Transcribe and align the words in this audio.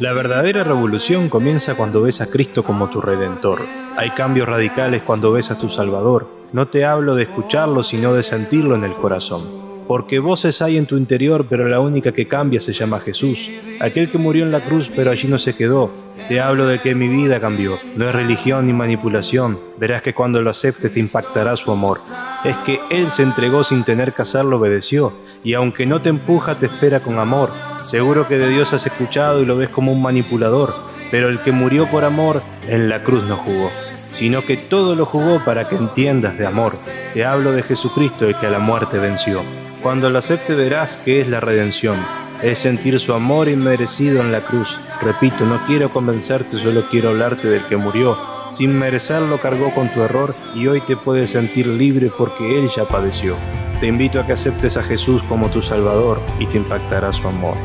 La 0.00 0.14
verdadera 0.14 0.64
revolución 0.64 1.28
comienza 1.28 1.74
cuando 1.74 2.00
ves 2.00 2.22
a 2.22 2.30
Cristo 2.30 2.64
como 2.64 2.88
tu 2.88 3.02
redentor. 3.02 3.60
Hay 3.98 4.10
cambios 4.10 4.48
radicales 4.48 5.02
cuando 5.02 5.30
ves 5.30 5.50
a 5.50 5.58
tu 5.58 5.68
Salvador. 5.68 6.26
No 6.52 6.68
te 6.68 6.86
hablo 6.86 7.14
de 7.14 7.24
escucharlo, 7.24 7.82
sino 7.82 8.14
de 8.14 8.22
sentirlo 8.22 8.74
en 8.76 8.84
el 8.84 8.94
corazón 8.94 9.60
porque 9.90 10.20
voces 10.20 10.62
hay 10.62 10.76
en 10.76 10.86
tu 10.86 10.96
interior, 10.96 11.46
pero 11.50 11.66
la 11.66 11.80
única 11.80 12.12
que 12.12 12.28
cambia 12.28 12.60
se 12.60 12.72
llama 12.72 13.00
Jesús, 13.00 13.50
aquel 13.80 14.08
que 14.08 14.18
murió 14.18 14.44
en 14.44 14.52
la 14.52 14.60
cruz, 14.60 14.88
pero 14.94 15.10
allí 15.10 15.26
no 15.26 15.36
se 15.36 15.56
quedó. 15.56 15.90
Te 16.28 16.40
hablo 16.40 16.64
de 16.68 16.78
que 16.78 16.94
mi 16.94 17.08
vida 17.08 17.40
cambió, 17.40 17.76
no 17.96 18.08
es 18.08 18.14
religión 18.14 18.68
ni 18.68 18.72
manipulación, 18.72 19.58
verás 19.78 20.02
que 20.02 20.14
cuando 20.14 20.40
lo 20.42 20.50
aceptes 20.50 20.92
te 20.92 21.00
impactará 21.00 21.56
su 21.56 21.72
amor. 21.72 21.98
Es 22.44 22.56
que 22.58 22.80
Él 22.90 23.10
se 23.10 23.22
entregó 23.22 23.64
sin 23.64 23.84
tener 23.84 24.12
que 24.12 24.22
hacerlo, 24.22 24.58
obedeció, 24.58 25.12
y 25.44 25.54
aunque 25.54 25.86
no 25.86 26.00
te 26.00 26.08
empuja, 26.08 26.54
te 26.54 26.66
espera 26.66 27.00
con 27.00 27.18
amor. 27.18 27.50
Seguro 27.84 28.26
que 28.26 28.38
de 28.38 28.48
Dios 28.48 28.72
has 28.72 28.86
escuchado 28.86 29.42
y 29.42 29.46
lo 29.46 29.56
ves 29.56 29.68
como 29.68 29.92
un 29.92 30.02
manipulador, 30.02 30.74
pero 31.10 31.28
el 31.28 31.38
que 31.40 31.52
murió 31.52 31.86
por 31.86 32.04
amor, 32.04 32.42
en 32.66 32.88
la 32.88 33.02
cruz 33.02 33.24
no 33.24 33.36
jugó 33.36 33.70
sino 34.10 34.42
que 34.42 34.56
todo 34.56 34.94
lo 34.94 35.06
jugó 35.06 35.40
para 35.44 35.68
que 35.68 35.76
entiendas 35.76 36.36
de 36.36 36.46
amor. 36.46 36.76
Te 37.14 37.24
hablo 37.24 37.52
de 37.52 37.62
Jesucristo, 37.62 38.26
el 38.26 38.36
que 38.36 38.46
a 38.46 38.50
la 38.50 38.58
muerte 38.58 38.98
venció. 38.98 39.42
Cuando 39.82 40.10
lo 40.10 40.18
acepte 40.18 40.54
verás 40.54 40.96
que 40.96 41.20
es 41.20 41.28
la 41.28 41.40
redención, 41.40 41.96
es 42.42 42.58
sentir 42.58 42.98
su 43.00 43.12
amor 43.12 43.48
inmerecido 43.48 44.20
en 44.20 44.32
la 44.32 44.42
cruz. 44.42 44.78
Repito, 45.00 45.46
no 45.46 45.64
quiero 45.66 45.90
convencerte, 45.90 46.58
solo 46.58 46.82
quiero 46.90 47.10
hablarte 47.10 47.48
del 47.48 47.64
que 47.64 47.76
murió. 47.76 48.16
Sin 48.50 48.78
merecerlo 48.78 49.38
cargó 49.38 49.72
con 49.74 49.88
tu 49.88 50.02
error 50.02 50.34
y 50.54 50.66
hoy 50.66 50.80
te 50.80 50.96
puedes 50.96 51.30
sentir 51.30 51.66
libre 51.66 52.10
porque 52.16 52.58
Él 52.58 52.68
ya 52.74 52.84
padeció. 52.84 53.36
Te 53.80 53.86
invito 53.86 54.20
a 54.20 54.26
que 54.26 54.32
aceptes 54.32 54.76
a 54.76 54.82
Jesús 54.82 55.22
como 55.28 55.50
tu 55.50 55.62
Salvador 55.62 56.20
y 56.38 56.46
te 56.46 56.56
impactará 56.56 57.12
su 57.12 57.26
amor. 57.26 57.56